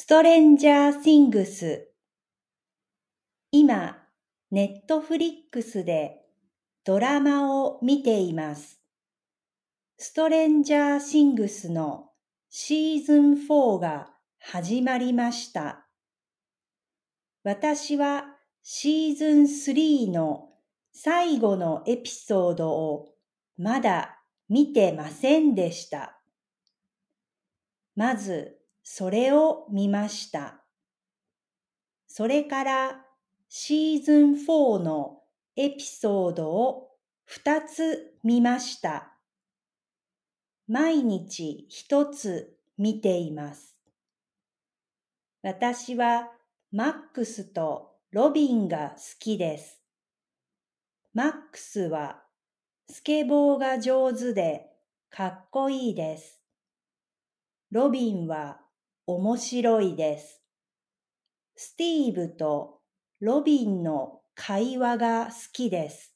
[0.00, 1.88] ストレンジャー・シングス
[3.50, 3.98] 今、
[4.52, 6.20] ネットフリックスで
[6.84, 8.80] ドラマを見ています。
[9.98, 12.10] ストレンジャー・シングスの
[12.48, 15.88] シーズン4が始まりました。
[17.42, 20.50] 私はシーズン3の
[20.92, 23.08] 最後のエピソードを
[23.56, 26.20] まだ見てませんでした。
[27.96, 28.57] まず、
[28.90, 30.64] それを見ました。
[32.06, 33.04] それから
[33.50, 35.20] シーズン4の
[35.56, 36.88] エピソードを
[37.30, 39.12] 2つ見ました。
[40.66, 43.76] 毎日1つ見ています。
[45.42, 46.30] 私は
[46.72, 49.82] マックスとロビンが好きです。
[51.12, 52.22] マックスは
[52.90, 54.64] スケボーが上手で
[55.10, 56.40] かっこいいです。
[57.70, 58.62] ロビンは
[59.10, 60.42] 面白いです。
[61.56, 62.82] スティーブと
[63.20, 66.14] ロビンの会話が好きです。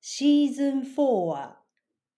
[0.00, 1.58] シーズン4は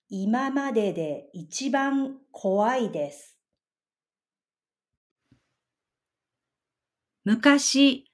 [0.09, 3.37] 今までで一番怖いです。
[7.25, 8.11] 昔、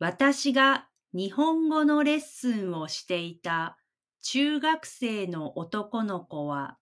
[0.00, 3.78] 私が日本語のレッスンをしていた
[4.20, 6.76] 中学生の男の子は、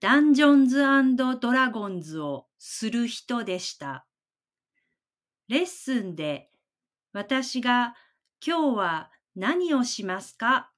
[0.00, 0.78] ダンジョンズ
[1.38, 4.06] ドラゴンズをする人でした。
[5.48, 6.50] レッスンで
[7.12, 7.94] 私が
[8.46, 10.70] 今日は何をしますか？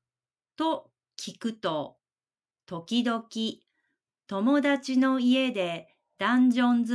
[0.56, 1.96] と聞くと、
[2.66, 3.24] 時々
[4.26, 6.94] 友達の家でダンジョンズ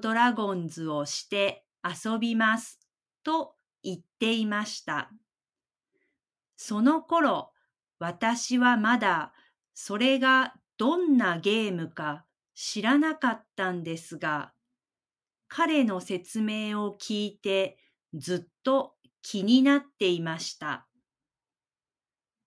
[0.00, 2.80] ドラゴンズをして遊びます
[3.22, 5.10] と言っていました。
[6.56, 7.52] その頃、
[7.98, 9.32] 私はまだ
[9.74, 14.52] それがどんなゲームか知らなかったんですが、
[15.48, 17.78] 彼の説明を聞いて
[18.14, 20.86] ずっと気になっていました。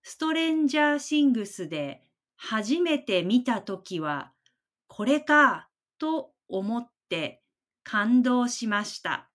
[0.04, 2.02] ストレンジャーシングスで
[2.38, 4.32] 初めて見たときは、
[4.88, 5.70] これか
[6.00, 7.44] と思って
[7.84, 9.30] 感動しました。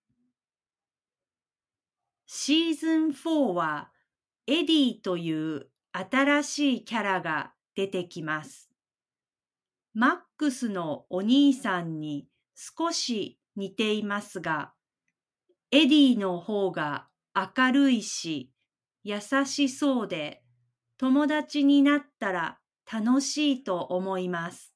[2.26, 3.90] シーズン4は
[4.46, 8.71] エディという新しいキャラが出てきます。
[9.94, 14.72] マックスのお兄さんに少し似ていますが、
[15.70, 18.50] エディの方が明るいし、
[19.04, 20.42] 優しそうで、
[20.98, 22.58] 友達になったら
[22.90, 24.71] 楽しいと思います。